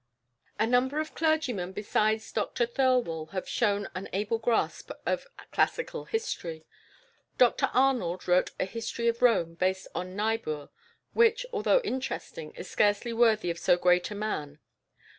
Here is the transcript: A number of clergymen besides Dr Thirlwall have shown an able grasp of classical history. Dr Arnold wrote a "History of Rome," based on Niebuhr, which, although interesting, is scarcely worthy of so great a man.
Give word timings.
A 0.57 0.65
number 0.65 0.99
of 0.99 1.13
clergymen 1.13 1.73
besides 1.73 2.31
Dr 2.31 2.65
Thirlwall 2.65 3.27
have 3.33 3.47
shown 3.47 3.87
an 3.93 4.09
able 4.13 4.39
grasp 4.39 4.89
of 5.05 5.27
classical 5.51 6.05
history. 6.05 6.65
Dr 7.37 7.69
Arnold 7.71 8.27
wrote 8.27 8.49
a 8.59 8.65
"History 8.65 9.07
of 9.07 9.21
Rome," 9.21 9.53
based 9.53 9.87
on 9.93 10.15
Niebuhr, 10.15 10.69
which, 11.13 11.45
although 11.53 11.81
interesting, 11.81 12.51
is 12.55 12.67
scarcely 12.67 13.13
worthy 13.13 13.51
of 13.51 13.59
so 13.59 13.77
great 13.77 14.09
a 14.09 14.15
man. 14.15 14.57